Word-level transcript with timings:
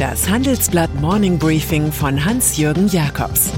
Das 0.00 0.30
Handelsblatt 0.30 0.94
Morning 0.94 1.38
Briefing 1.38 1.92
von 1.92 2.24
Hans-Jürgen 2.24 2.88
Jakobs 2.88 3.50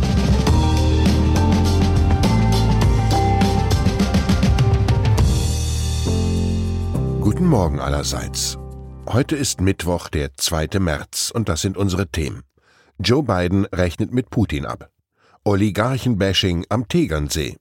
Guten 7.20 7.46
Morgen 7.46 7.78
allerseits. 7.78 8.58
Heute 9.08 9.36
ist 9.36 9.60
Mittwoch, 9.60 10.08
der 10.08 10.34
2. 10.34 10.80
März, 10.80 11.30
und 11.32 11.48
das 11.48 11.62
sind 11.62 11.76
unsere 11.76 12.08
Themen. 12.08 12.42
Joe 12.98 13.22
Biden 13.22 13.66
rechnet 13.66 14.12
mit 14.12 14.28
Putin 14.28 14.66
ab. 14.66 14.90
Oligarchenbashing 15.44 16.66
am 16.68 16.88
Tegernsee. 16.88 17.56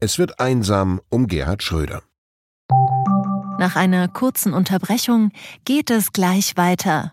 Es 0.00 0.18
wird 0.18 0.40
einsam 0.40 1.00
um 1.08 1.28
Gerhard 1.28 1.62
Schröder. 1.62 2.02
Nach 3.60 3.76
einer 3.76 4.08
kurzen 4.08 4.54
Unterbrechung 4.54 5.30
geht 5.64 5.88
es 5.92 6.12
gleich 6.12 6.56
weiter. 6.56 7.12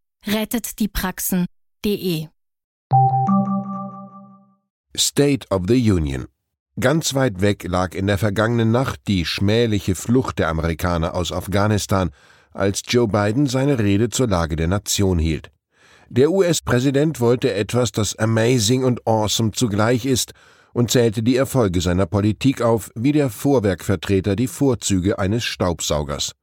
rettetdiepraxen.de. 0.27 2.27
State 4.95 5.47
of 5.49 5.61
the 5.67 5.91
Union. 5.91 6.27
Ganz 6.79 7.13
weit 7.13 7.41
weg 7.41 7.63
lag 7.67 7.95
in 7.95 8.07
der 8.07 8.17
vergangenen 8.17 8.71
Nacht 8.71 9.01
die 9.07 9.25
schmähliche 9.25 9.95
Flucht 9.95 10.39
der 10.39 10.49
Amerikaner 10.49 11.15
aus 11.15 11.31
Afghanistan, 11.31 12.11
als 12.51 12.81
Joe 12.87 13.07
Biden 13.07 13.47
seine 13.47 13.79
Rede 13.79 14.09
zur 14.09 14.27
Lage 14.27 14.55
der 14.55 14.67
Nation 14.67 15.19
hielt. 15.19 15.51
Der 16.09 16.29
US-Präsident 16.29 17.19
wollte 17.19 17.53
etwas, 17.53 17.91
das 17.91 18.15
amazing 18.15 18.83
und 18.83 19.07
awesome 19.07 19.51
zugleich 19.51 20.05
ist, 20.05 20.33
und 20.73 20.91
zählte 20.91 21.23
die 21.23 21.35
Erfolge 21.35 21.81
seiner 21.81 22.05
Politik 22.05 22.61
auf, 22.61 22.91
wie 22.95 23.11
der 23.11 23.29
Vorwerkvertreter 23.29 24.35
die 24.35 24.47
Vorzüge 24.47 25.19
eines 25.19 25.43
Staubsaugers. 25.43 26.33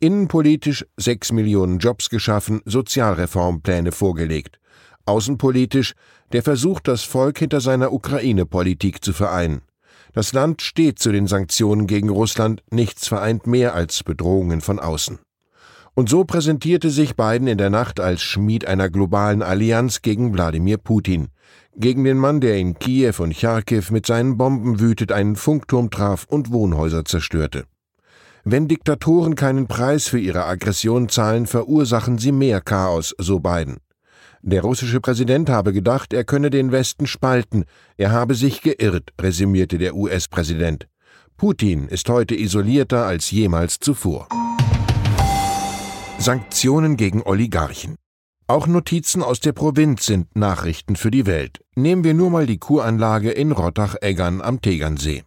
Innenpolitisch 0.00 0.86
sechs 0.96 1.32
Millionen 1.32 1.78
Jobs 1.78 2.08
geschaffen, 2.08 2.60
Sozialreformpläne 2.64 3.90
vorgelegt. 3.90 4.60
Außenpolitisch 5.06 5.94
der 6.30 6.44
Versuch, 6.44 6.78
das 6.78 7.02
Volk 7.02 7.38
hinter 7.38 7.60
seiner 7.60 7.92
Ukraine-Politik 7.92 9.04
zu 9.04 9.12
vereinen. 9.12 9.62
Das 10.12 10.32
Land 10.32 10.62
steht 10.62 11.00
zu 11.00 11.10
den 11.10 11.26
Sanktionen 11.26 11.88
gegen 11.88 12.10
Russland, 12.10 12.62
nichts 12.70 13.08
vereint 13.08 13.48
mehr 13.48 13.74
als 13.74 14.04
Bedrohungen 14.04 14.60
von 14.60 14.78
außen. 14.78 15.18
Und 15.94 16.08
so 16.08 16.24
präsentierte 16.24 16.90
sich 16.90 17.16
Biden 17.16 17.48
in 17.48 17.58
der 17.58 17.70
Nacht 17.70 17.98
als 17.98 18.22
Schmied 18.22 18.68
einer 18.68 18.90
globalen 18.90 19.42
Allianz 19.42 20.00
gegen 20.00 20.32
Wladimir 20.32 20.78
Putin, 20.78 21.28
gegen 21.76 22.04
den 22.04 22.18
Mann, 22.18 22.40
der 22.40 22.56
in 22.56 22.78
Kiew 22.78 23.14
und 23.18 23.34
Charkiw 23.34 23.86
mit 23.90 24.06
seinen 24.06 24.36
Bomben 24.36 24.78
wütet, 24.78 25.10
einen 25.10 25.34
Funkturm 25.34 25.90
traf 25.90 26.24
und 26.28 26.52
Wohnhäuser 26.52 27.04
zerstörte. 27.04 27.64
Wenn 28.50 28.66
Diktatoren 28.66 29.34
keinen 29.34 29.66
Preis 29.66 30.08
für 30.08 30.18
ihre 30.18 30.46
Aggression 30.46 31.10
zahlen, 31.10 31.46
verursachen 31.46 32.16
sie 32.16 32.32
mehr 32.32 32.62
Chaos, 32.62 33.14
so 33.18 33.40
Biden. 33.40 33.76
Der 34.40 34.62
russische 34.62 35.02
Präsident 35.02 35.50
habe 35.50 35.74
gedacht, 35.74 36.14
er 36.14 36.24
könne 36.24 36.48
den 36.48 36.72
Westen 36.72 37.06
spalten, 37.06 37.66
er 37.98 38.10
habe 38.10 38.34
sich 38.34 38.62
geirrt, 38.62 39.10
resümierte 39.20 39.76
der 39.76 39.94
US-Präsident. 39.94 40.88
Putin 41.36 41.88
ist 41.88 42.08
heute 42.08 42.34
isolierter 42.34 43.04
als 43.04 43.30
jemals 43.30 43.80
zuvor. 43.80 44.28
Sanktionen 46.18 46.96
gegen 46.96 47.20
Oligarchen. 47.22 47.96
Auch 48.46 48.66
Notizen 48.66 49.22
aus 49.22 49.40
der 49.40 49.52
Provinz 49.52 50.06
sind 50.06 50.34
Nachrichten 50.36 50.96
für 50.96 51.10
die 51.10 51.26
Welt. 51.26 51.60
Nehmen 51.76 52.02
wir 52.02 52.14
nur 52.14 52.30
mal 52.30 52.46
die 52.46 52.56
Kuranlage 52.56 53.30
in 53.30 53.52
Rottach-Eggern 53.52 54.40
am 54.40 54.62
Tegernsee. 54.62 55.24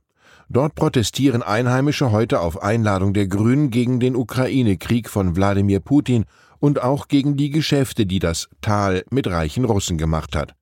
Dort 0.53 0.75
protestieren 0.75 1.43
Einheimische 1.43 2.11
heute 2.11 2.41
auf 2.41 2.61
Einladung 2.61 3.13
der 3.13 3.27
Grünen 3.27 3.69
gegen 3.69 4.01
den 4.01 4.17
Ukraine-Krieg 4.17 5.09
von 5.09 5.37
Wladimir 5.37 5.79
Putin 5.79 6.25
und 6.59 6.81
auch 6.81 7.07
gegen 7.07 7.37
die 7.37 7.51
Geschäfte, 7.51 8.05
die 8.05 8.19
das 8.19 8.49
Tal 8.59 9.05
mit 9.11 9.27
reichen 9.27 9.63
Russen 9.63 9.97
gemacht 9.97 10.35
hat. 10.35 10.53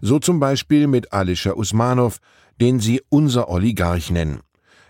So 0.00 0.18
zum 0.18 0.40
Beispiel 0.40 0.88
mit 0.88 1.12
Alischer 1.12 1.56
Usmanov, 1.56 2.18
den 2.60 2.80
sie 2.80 3.02
unser 3.08 3.48
Oligarch 3.48 4.10
nennen. 4.10 4.40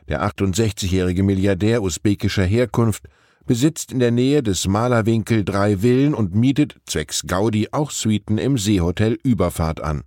Der 0.09 0.27
68-jährige 0.27 1.23
Milliardär 1.23 1.83
usbekischer 1.83 2.45
Herkunft 2.45 3.09
besitzt 3.45 3.93
in 3.93 3.99
der 3.99 4.11
Nähe 4.11 4.43
des 4.43 4.67
Malerwinkel 4.67 5.45
drei 5.45 5.83
Villen 5.83 6.15
und 6.15 6.35
mietet 6.35 6.77
zwecks 6.87 7.25
Gaudi 7.27 7.69
auch 7.73 7.91
Suiten 7.91 8.39
im 8.39 8.57
Seehotel 8.57 9.19
Überfahrt 9.23 9.83
an. 9.83 10.05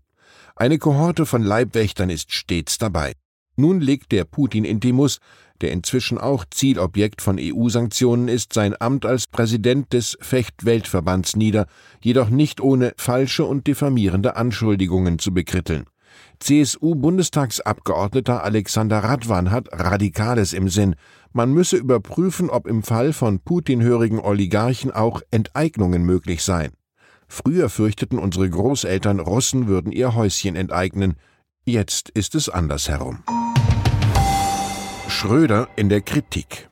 Eine 0.55 0.79
Kohorte 0.79 1.27
von 1.27 1.43
Leibwächtern 1.43 2.09
ist 2.09 2.33
stets 2.33 2.79
dabei. 2.79 3.13
Nun 3.59 3.81
legt 3.81 4.13
der 4.13 4.23
Putin-Intimus, 4.23 5.19
der 5.59 5.73
inzwischen 5.73 6.17
auch 6.17 6.45
Zielobjekt 6.49 7.21
von 7.21 7.37
EU-Sanktionen 7.37 8.29
ist, 8.29 8.53
sein 8.53 8.73
Amt 8.79 9.05
als 9.05 9.27
Präsident 9.27 9.91
des 9.91 10.17
Fechtweltverbands 10.21 11.35
nieder, 11.35 11.67
jedoch 12.01 12.29
nicht 12.29 12.61
ohne 12.61 12.93
falsche 12.95 13.43
und 13.43 13.67
diffamierende 13.67 14.37
Anschuldigungen 14.37 15.19
zu 15.19 15.33
bekritteln. 15.33 15.87
CSU-Bundestagsabgeordneter 16.39 18.45
Alexander 18.45 18.99
Radwan 18.99 19.51
hat 19.51 19.67
Radikales 19.73 20.53
im 20.53 20.69
Sinn. 20.69 20.95
Man 21.33 21.51
müsse 21.51 21.75
überprüfen, 21.75 22.49
ob 22.49 22.65
im 22.65 22.81
Fall 22.81 23.11
von 23.11 23.41
Putin-hörigen 23.41 24.21
Oligarchen 24.21 24.91
auch 24.91 25.19
Enteignungen 25.31 26.05
möglich 26.05 26.43
seien. 26.43 26.71
Früher 27.27 27.67
fürchteten 27.67 28.19
unsere 28.19 28.49
Großeltern, 28.49 29.19
Russen 29.19 29.67
würden 29.67 29.91
ihr 29.91 30.15
Häuschen 30.15 30.55
enteignen. 30.55 31.17
Jetzt 31.65 32.07
ist 32.07 32.35
es 32.35 32.47
andersherum. 32.47 33.21
Schröder 35.09 35.67
in 35.75 35.89
der 35.89 36.01
Kritik. 36.01 36.69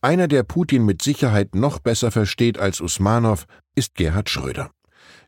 Einer, 0.00 0.26
der 0.26 0.42
Putin 0.42 0.84
mit 0.84 1.02
Sicherheit 1.02 1.54
noch 1.54 1.78
besser 1.78 2.10
versteht 2.10 2.58
als 2.58 2.80
Usmanov, 2.80 3.46
ist 3.74 3.94
Gerhard 3.94 4.30
Schröder. 4.30 4.70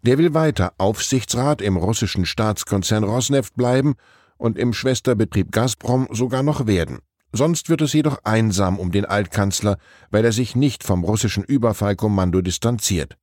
Der 0.02 0.18
will 0.18 0.34
weiter 0.34 0.72
Aufsichtsrat 0.78 1.60
im 1.60 1.76
russischen 1.76 2.26
Staatskonzern 2.26 3.04
Rosneft 3.04 3.54
bleiben 3.54 3.94
und 4.36 4.58
im 4.58 4.72
Schwesterbetrieb 4.72 5.52
Gazprom 5.52 6.08
sogar 6.10 6.42
noch 6.42 6.66
werden. 6.66 6.98
Sonst 7.32 7.68
wird 7.68 7.82
es 7.82 7.92
jedoch 7.92 8.18
einsam 8.24 8.78
um 8.78 8.92
den 8.92 9.04
Altkanzler, 9.04 9.78
weil 10.10 10.24
er 10.24 10.32
sich 10.32 10.56
nicht 10.56 10.84
vom 10.84 11.04
russischen 11.04 11.44
Überfallkommando 11.44 12.40
distanziert. 12.40 13.16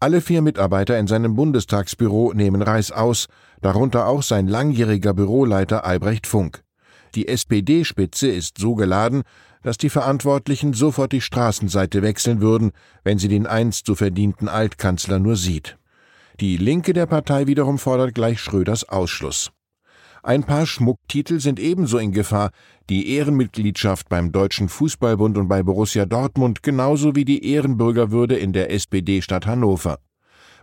Alle 0.00 0.22
vier 0.22 0.40
Mitarbeiter 0.40 0.98
in 0.98 1.06
seinem 1.06 1.36
Bundestagsbüro 1.36 2.32
nehmen 2.32 2.62
Reis 2.62 2.90
aus, 2.90 3.26
darunter 3.60 4.06
auch 4.06 4.22
sein 4.22 4.48
langjähriger 4.48 5.12
Büroleiter 5.12 5.84
Albrecht 5.84 6.26
Funk. 6.26 6.62
Die 7.14 7.28
SPD-Spitze 7.28 8.28
ist 8.28 8.58
so 8.58 8.74
geladen, 8.74 9.22
dass 9.62 9.78
die 9.78 9.90
Verantwortlichen 9.90 10.72
sofort 10.72 11.12
die 11.12 11.20
Straßenseite 11.20 12.02
wechseln 12.02 12.40
würden, 12.40 12.72
wenn 13.04 13.18
sie 13.18 13.28
den 13.28 13.46
einst 13.46 13.86
so 13.86 13.94
verdienten 13.94 14.48
Altkanzler 14.48 15.18
nur 15.18 15.36
sieht. 15.36 15.76
Die 16.40 16.56
Linke 16.56 16.92
der 16.92 17.06
Partei 17.06 17.46
wiederum 17.46 17.78
fordert 17.78 18.14
gleich 18.14 18.40
Schröders 18.40 18.88
Ausschluss. 18.88 19.52
Ein 20.22 20.44
paar 20.44 20.66
Schmucktitel 20.66 21.40
sind 21.40 21.58
ebenso 21.58 21.98
in 21.98 22.12
Gefahr, 22.12 22.50
die 22.90 23.14
Ehrenmitgliedschaft 23.14 24.08
beim 24.08 24.32
Deutschen 24.32 24.68
Fußballbund 24.68 25.38
und 25.38 25.48
bei 25.48 25.62
Borussia 25.62 26.04
Dortmund 26.04 26.62
genauso 26.62 27.14
wie 27.14 27.24
die 27.24 27.52
Ehrenbürgerwürde 27.52 28.36
in 28.36 28.52
der 28.52 28.70
SPD-Stadt 28.70 29.46
Hannover. 29.46 29.98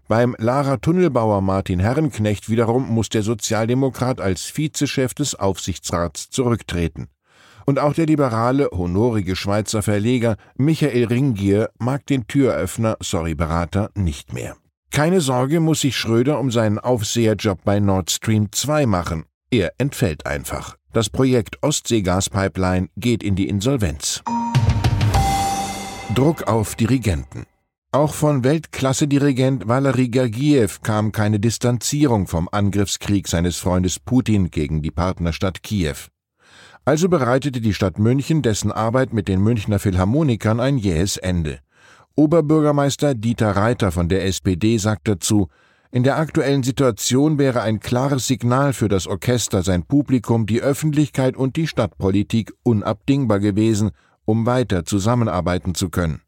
Beim 0.07 0.35
Lara 0.37 0.77
Tunnelbauer 0.77 1.41
Martin 1.41 1.81
Herrenknecht 1.81 2.49
wiederum 2.49 2.87
muss 2.87 3.09
der 3.09 3.23
Sozialdemokrat 3.23 4.21
als 4.21 4.45
Vizechef 4.45 5.13
des 5.13 5.35
Aufsichtsrats 5.35 6.29
zurücktreten. 6.29 7.07
Und 7.65 7.79
auch 7.79 7.93
der 7.93 8.05
liberale, 8.05 8.69
honorige 8.71 9.35
Schweizer 9.35 9.81
Verleger 9.81 10.37
Michael 10.55 11.07
Ringier 11.07 11.69
mag 11.77 12.05
den 12.05 12.25
Türöffner, 12.25 12.95
sorry 13.01 13.35
Berater, 13.35 13.89
nicht 13.95 14.31
mehr. 14.31 14.55
Keine 14.91 15.19
Sorge 15.19 15.59
muss 15.59 15.81
sich 15.81 15.97
Schröder 15.97 16.39
um 16.39 16.51
seinen 16.51 16.79
Aufseherjob 16.79 17.65
bei 17.65 17.81
Nord 17.81 18.09
Stream 18.09 18.49
2 18.49 18.85
machen. 18.85 19.25
Er 19.51 19.73
entfällt 19.77 20.25
einfach. 20.25 20.77
Das 20.93 21.09
Projekt 21.09 21.61
Ostseegaspipeline 21.61 22.87
geht 22.95 23.23
in 23.23 23.35
die 23.35 23.49
Insolvenz. 23.49 24.23
Druck 26.15 26.43
auf 26.47 26.75
Dirigenten. 26.75 27.45
Auch 27.93 28.13
von 28.13 28.43
Weltklasse-Dirigent 28.43 29.69
Valery 29.69 30.09
Gergiev 30.09 30.81
kam 30.83 31.13
keine 31.13 31.39
Distanzierung 31.39 32.27
vom 32.27 32.49
Angriffskrieg 32.51 33.29
seines 33.29 33.55
Freundes 33.55 33.97
Putin 33.97 34.51
gegen 34.51 34.81
die 34.81 34.91
Partnerstadt 34.91 35.63
Kiew. 35.63 35.95
Also 36.83 37.07
bereitete 37.07 37.61
die 37.61 37.73
Stadt 37.73 37.97
München 37.97 38.41
dessen 38.41 38.73
Arbeit 38.73 39.13
mit 39.13 39.29
den 39.29 39.41
Münchner 39.41 39.79
Philharmonikern 39.79 40.59
ein 40.59 40.77
jähes 40.77 41.15
Ende. 41.15 41.59
Oberbürgermeister 42.15 43.15
Dieter 43.15 43.51
Reiter 43.51 43.93
von 43.93 44.09
der 44.09 44.25
SPD 44.25 44.77
sagt 44.79 45.07
dazu, 45.07 45.47
In 45.89 46.03
der 46.03 46.17
aktuellen 46.17 46.63
Situation 46.63 47.37
wäre 47.37 47.61
ein 47.61 47.79
klares 47.79 48.27
Signal 48.27 48.73
für 48.73 48.89
das 48.89 49.07
Orchester, 49.07 49.63
sein 49.63 49.83
Publikum, 49.83 50.45
die 50.45 50.61
Öffentlichkeit 50.61 51.37
und 51.37 51.55
die 51.55 51.67
Stadtpolitik 51.67 52.51
unabdingbar 52.63 53.39
gewesen, 53.39 53.91
um 54.25 54.45
weiter 54.45 54.83
zusammenarbeiten 54.83 55.73
zu 55.73 55.89
können. 55.89 56.21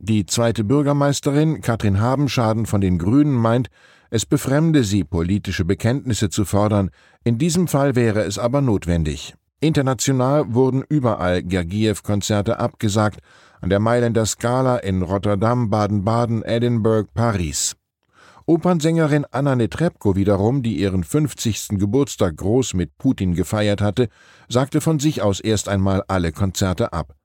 Die 0.00 0.26
zweite 0.26 0.62
Bürgermeisterin, 0.62 1.60
Katrin 1.60 2.00
Habenschaden 2.00 2.66
von 2.66 2.80
den 2.80 2.98
Grünen, 2.98 3.34
meint, 3.34 3.68
es 4.10 4.26
befremde 4.26 4.84
sie, 4.84 5.02
politische 5.02 5.64
Bekenntnisse 5.64 6.30
zu 6.30 6.44
fordern, 6.44 6.90
in 7.24 7.36
diesem 7.36 7.66
Fall 7.66 7.96
wäre 7.96 8.22
es 8.22 8.38
aber 8.38 8.60
notwendig. 8.60 9.34
International 9.60 10.54
wurden 10.54 10.84
überall 10.88 11.42
Gergiev-Konzerte 11.42 12.60
abgesagt, 12.60 13.18
an 13.60 13.70
der 13.70 13.80
Mailänder 13.80 14.24
Scala 14.24 14.76
in 14.76 15.02
Rotterdam, 15.02 15.68
Baden-Baden, 15.68 16.44
Edinburgh, 16.44 17.10
Paris. 17.12 17.74
Opernsängerin 18.46 19.26
Anna 19.32 19.56
Netrebko 19.56 20.14
wiederum, 20.14 20.62
die 20.62 20.78
ihren 20.78 21.02
50. 21.02 21.70
Geburtstag 21.70 22.36
groß 22.36 22.74
mit 22.74 22.96
Putin 22.96 23.34
gefeiert 23.34 23.82
hatte, 23.82 24.08
sagte 24.48 24.80
von 24.80 25.00
sich 25.00 25.22
aus 25.22 25.40
erst 25.40 25.68
einmal 25.68 26.04
alle 26.06 26.30
Konzerte 26.30 26.92
ab. 26.92 27.17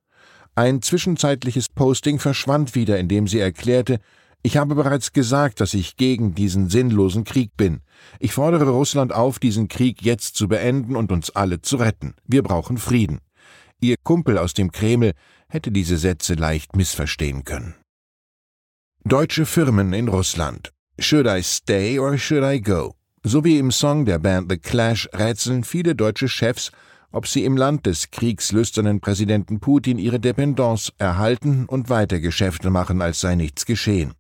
Ein 0.56 0.82
zwischenzeitliches 0.82 1.70
Posting 1.70 2.20
verschwand 2.20 2.76
wieder, 2.76 3.00
indem 3.00 3.28
sie 3.28 3.40
erklärte, 3.40 4.00
ich 4.46 4.58
habe 4.58 4.76
bereits 4.76 5.14
gesagt, 5.14 5.62
dass 5.62 5.74
ich 5.74 5.96
gegen 5.96 6.36
diesen 6.36 6.70
sinnlosen 6.70 7.24
Krieg 7.24 7.56
bin. 7.56 7.80
Ich 8.20 8.34
fordere 8.34 8.70
Russland 8.70 9.14
auf, 9.14 9.40
diesen 9.40 9.70
Krieg 9.70 10.02
jetzt 10.02 10.36
zu 10.36 10.50
beenden 10.50 10.98
und 10.98 11.14
uns 11.14 11.30
alle 11.30 11.62
zu 11.62 11.78
retten. 11.78 12.14
Wir 12.28 12.44
brauchen 12.44 12.78
Frieden. 12.78 13.20
Ihr 13.80 13.96
Kumpel 14.04 14.38
aus 14.38 14.54
dem 14.54 14.72
Kreml 14.72 15.14
hätte 15.48 15.72
diese 15.72 15.98
Sätze 15.98 16.34
leicht 16.34 16.76
missverstehen 16.76 17.46
können. 17.46 17.76
Deutsche 19.06 19.46
Firmen 19.46 19.94
in 19.94 20.10
Russland. 20.10 20.72
Should 21.00 21.26
I 21.26 21.42
stay 21.42 21.98
or 21.98 22.18
should 22.18 22.44
I 22.44 22.62
go? 22.62 22.96
So 23.24 23.44
wie 23.46 23.58
im 23.58 23.72
Song 23.72 24.06
der 24.06 24.20
Band 24.20 24.52
The 24.52 24.58
Clash 24.58 25.10
rätseln 25.14 25.64
viele 25.64 25.96
deutsche 25.96 26.28
Chefs, 26.28 26.72
ob 27.14 27.28
sie 27.28 27.46
im 27.46 27.56
Land 27.56 27.86
des 27.86 28.12
kriegslüsternen 28.12 29.00
Präsidenten 29.00 29.60
Putin 29.60 29.98
ihre 30.00 30.20
Dependance 30.20 30.92
erhalten 30.98 31.66
und 31.66 31.90
weiter 31.90 32.20
Geschäfte 32.20 32.70
machen, 32.70 33.02
als 33.02 33.22
sei 33.22 33.36
nichts 33.36 33.66
geschehen. 33.66 34.14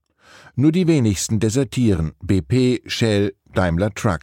Nur 0.56 0.72
die 0.72 0.88
wenigsten 0.88 1.40
desertieren, 1.40 2.13
BP, 2.22 2.84
Shell, 2.86 3.34
Daimler 3.54 3.94
Truck. 3.94 4.19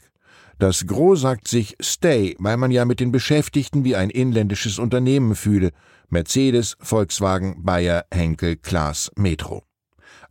Das 0.61 0.87
Gros 0.87 1.23
sagt 1.23 1.49
sich 1.49 1.77
Stay, 1.81 2.37
weil 2.39 2.57
man 2.57 2.71
ja 2.71 2.85
mit 2.85 3.01
den 3.01 3.13
Beschäftigten 3.13 3.85
wie 3.85 3.97
ein 3.97 4.11
inländisches 4.11 4.79
Unternehmen 4.79 5.35
fühle. 5.35 5.73
Mercedes, 6.09 6.77
Volkswagen, 6.81 7.65
Bayer, 7.65 8.05
Henkel, 8.13 8.57
Klaas, 8.57 9.11
Metro. 9.17 9.65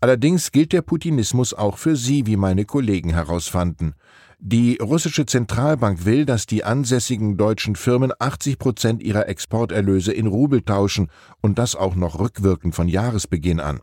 Allerdings 0.01 0.51
gilt 0.51 0.71
der 0.71 0.81
Putinismus 0.81 1.53
auch 1.53 1.77
für 1.77 1.97
sie, 1.97 2.25
wie 2.25 2.37
meine 2.37 2.63
Kollegen 2.63 3.09
herausfanden. 3.09 3.95
Die 4.41 4.77
russische 4.81 5.25
Zentralbank 5.25 6.05
will, 6.05 6.25
dass 6.25 6.45
die 6.45 6.63
ansässigen 6.63 7.35
deutschen 7.35 7.75
Firmen 7.75 8.13
80 8.17 8.57
Prozent 8.57 9.03
ihrer 9.03 9.27
Exporterlöse 9.27 10.13
in 10.13 10.27
Rubel 10.27 10.61
tauschen 10.61 11.09
und 11.41 11.59
das 11.59 11.75
auch 11.75 11.95
noch 11.95 12.19
rückwirkend 12.19 12.73
von 12.73 12.87
Jahresbeginn 12.87 13.59
an. 13.59 13.81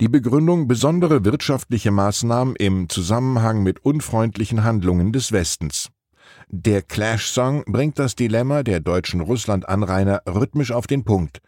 Die 0.00 0.08
Begründung 0.08 0.66
besondere 0.66 1.24
wirtschaftliche 1.24 1.92
Maßnahmen 1.92 2.56
im 2.56 2.88
Zusammenhang 2.88 3.62
mit 3.62 3.84
unfreundlichen 3.84 4.64
Handlungen 4.64 5.12
des 5.12 5.30
Westens. 5.30 5.88
Der 6.48 6.82
Clash-Song 6.82 7.62
bringt 7.66 8.00
das 8.00 8.16
Dilemma 8.16 8.64
der 8.64 8.80
deutschen 8.80 9.20
Russland-Anrainer 9.20 10.22
rhythmisch 10.26 10.72
auf 10.72 10.88
den 10.88 11.04
Punkt. 11.04 11.40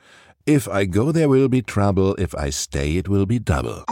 If 0.49 0.69
I 0.73 0.87
go 0.87 1.11
there 1.11 1.29
will 1.29 1.49
be 1.49 1.65
trouble, 1.65 2.15
if 2.21 2.35
I 2.35 2.53
stay 2.53 2.99
it 2.99 3.09
will 3.09 3.27
be 3.27 3.41
double. 3.41 3.85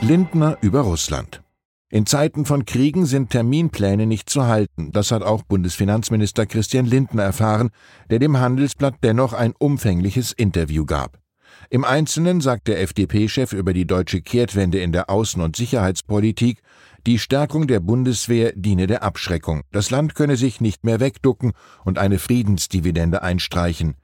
Lindner 0.00 0.56
über 0.62 0.80
Russland. 0.80 1.42
In 1.92 2.06
Zeiten 2.06 2.44
von 2.44 2.66
Kriegen 2.66 3.04
sind 3.04 3.30
Terminpläne 3.30 4.06
nicht 4.06 4.30
zu 4.30 4.46
halten. 4.46 4.92
Das 4.92 5.10
hat 5.10 5.24
auch 5.24 5.42
Bundesfinanzminister 5.42 6.46
Christian 6.46 6.86
Lindner 6.86 7.24
erfahren, 7.24 7.70
der 8.10 8.20
dem 8.20 8.38
Handelsblatt 8.38 8.94
dennoch 9.02 9.32
ein 9.32 9.54
umfängliches 9.58 10.30
Interview 10.30 10.86
gab. 10.86 11.18
Im 11.68 11.84
Einzelnen 11.84 12.40
sagt 12.40 12.68
der 12.68 12.80
FDP-Chef 12.80 13.52
über 13.52 13.72
die 13.72 13.88
deutsche 13.88 14.22
Kehrtwende 14.22 14.78
in 14.78 14.92
der 14.92 15.10
Außen- 15.10 15.42
und 15.42 15.56
Sicherheitspolitik, 15.56 16.62
die 17.08 17.18
Stärkung 17.18 17.66
der 17.66 17.80
Bundeswehr 17.80 18.52
diene 18.54 18.86
der 18.86 19.02
Abschreckung. 19.02 19.62
Das 19.72 19.90
Land 19.90 20.14
könne 20.14 20.36
sich 20.36 20.60
nicht 20.60 20.84
mehr 20.84 21.00
wegducken 21.00 21.54
und 21.84 21.98
eine 21.98 22.20
Friedensdividende 22.20 23.22
einstreichen. 23.22 23.96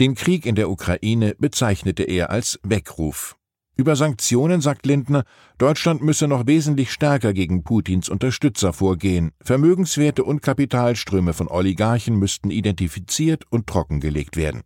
Den 0.00 0.14
Krieg 0.14 0.46
in 0.46 0.54
der 0.54 0.70
Ukraine 0.70 1.34
bezeichnete 1.38 2.04
er 2.04 2.30
als 2.30 2.58
Weckruf. 2.62 3.36
Über 3.76 3.96
Sanktionen 3.96 4.60
sagt 4.60 4.86
Lindner, 4.86 5.24
Deutschland 5.58 6.00
müsse 6.00 6.28
noch 6.28 6.46
wesentlich 6.46 6.92
stärker 6.92 7.32
gegen 7.32 7.64
Putins 7.64 8.08
Unterstützer 8.08 8.72
vorgehen. 8.72 9.32
Vermögenswerte 9.40 10.22
und 10.22 10.42
Kapitalströme 10.42 11.32
von 11.32 11.48
Oligarchen 11.48 12.16
müssten 12.16 12.50
identifiziert 12.50 13.42
und 13.50 13.66
trockengelegt 13.66 14.36
werden. 14.36 14.62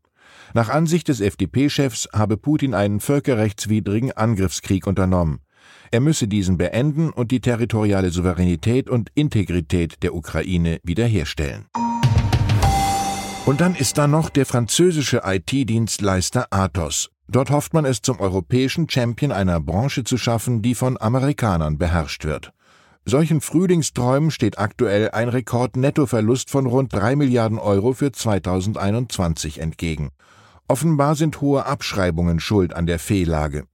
Nach 0.53 0.69
Ansicht 0.69 1.09
des 1.09 1.21
FDP-Chefs 1.21 2.11
habe 2.13 2.37
Putin 2.37 2.75
einen 2.75 3.01
völkerrechtswidrigen 3.01 4.13
Angriffskrieg 4.13 4.87
unternommen. 4.87 5.41
Er 5.91 6.01
müsse 6.01 6.29
diesen 6.29 6.59
beenden 6.59 7.09
und 7.09 7.31
die 7.31 7.41
territoriale 7.41 8.11
Souveränität 8.11 8.91
und 8.91 9.11
Integrität 9.15 10.03
der 10.03 10.15
Ukraine 10.15 10.81
wiederherstellen. 10.83 11.67
Und 13.47 13.63
dann 13.63 13.75
ist 13.75 13.97
da 13.97 14.07
noch 14.07 14.29
der 14.29 14.45
französische 14.45 15.23
IT-Dienstleister 15.25 16.49
Athos. 16.51 17.09
Dort 17.31 17.51
hofft 17.51 17.75
man 17.75 17.85
es 17.85 18.01
zum 18.01 18.21
europäischen 18.21 18.89
Champion 18.89 19.33
einer 19.33 19.61
Branche 19.61 20.03
zu 20.03 20.17
schaffen, 20.17 20.63
die 20.63 20.75
von 20.75 20.99
Amerikanern 20.99 21.77
beherrscht 21.77 22.25
wird. 22.25 22.53
Solchen 23.05 23.43
Frühlingsträumen 23.43 24.31
steht 24.31 24.59
aktuell 24.59 25.11
ein 25.11 25.29
Rekordnettoverlust 25.29 26.51
von 26.51 26.67
rund 26.67 26.93
3 26.93 27.17
Milliarden 27.17 27.59
Euro 27.59 27.93
für 27.93 28.13
2021 28.13 29.61
entgegen. 29.61 30.11
Offenbar 30.69 31.17
sind 31.17 31.41
hohe 31.41 31.67
Abschreibungen 31.67 32.41
schuld 32.41 32.75
an 32.75 32.87
der 32.87 32.99
Fehllage. 32.99 33.65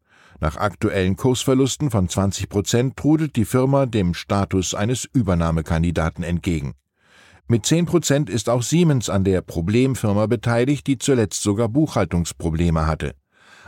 Nach 0.41 0.57
aktuellen 0.57 1.17
Kursverlusten 1.17 1.91
von 1.91 2.09
20 2.09 2.49
Prozent 2.49 2.97
trudelt 2.97 3.37
die 3.37 3.45
Firma 3.45 3.87
dem 3.87 4.15
Status 4.15 4.75
eines 4.75 5.05
Übernahmekandidaten 5.05 6.25
entgegen. 6.25 6.75
Mit 7.47 7.67
10 7.67 7.87
Prozent 7.87 8.31
ist 8.31 8.49
auch 8.49 8.63
Siemens 8.63 9.09
an 9.09 9.23
der 9.23 9.43
Problemfirma 9.43 10.27
beteiligt, 10.27 10.87
die 10.87 10.99
zuletzt 10.99 11.43
sogar 11.43 11.69
Buchhaltungsprobleme 11.69 12.87
hatte. 12.87 13.15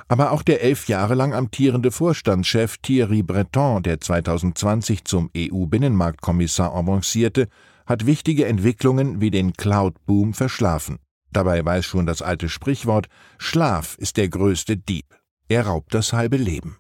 Aber 0.09 0.31
auch 0.31 0.43
der 0.43 0.63
elf 0.63 0.87
Jahre 0.87 1.15
lang 1.15 1.35
amtierende 1.35 1.91
Vorstandschef 1.91 2.79
Thierry 2.79 3.23
Breton, 3.23 3.83
der 3.83 4.01
2020 4.01 5.05
zum 5.05 5.31
EU-Binnenmarktkommissar 5.37 6.75
avancierte, 6.75 7.49
hat 7.87 8.07
wichtige 8.07 8.47
Entwicklungen 8.47 9.21
wie 9.21 9.31
den 9.31 9.53
Cloud-Boom 9.53 10.35
verschlafen. 10.35 10.99
Dabei 11.33 11.65
weiß 11.65 11.85
schon 11.85 12.07
das 12.07 12.23
alte 12.23 12.49
Sprichwort, 12.49 13.09
Schlaf 13.39 13.97
ist 13.99 14.17
der 14.17 14.29
größte 14.29 14.77
Dieb. 14.77 15.07
Er 15.49 15.67
raubt 15.67 15.93
das 15.93 16.13
halbe 16.13 16.37
Leben. 16.37 16.79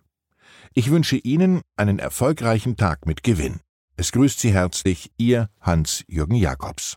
Ich 0.73 0.91
wünsche 0.91 1.17
Ihnen 1.17 1.63
einen 1.77 1.99
erfolgreichen 1.99 2.77
Tag 2.77 3.07
mit 3.07 3.23
Gewinn. 3.23 3.61
Es 3.97 4.13
grüßt 4.13 4.39
Sie 4.41 4.53
herzlich 4.53 5.11
Ihr 5.17 5.49
Hans-Jürgen 5.61 6.37
Jakobs. 6.37 6.97